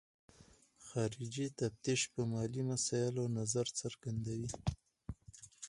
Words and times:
خارجي 0.87 1.45
تفتیش 1.59 2.01
په 2.13 2.21
مالي 2.31 2.61
مسایلو 2.71 3.25
نظر 3.37 3.65
څرګندوي. 3.79 4.51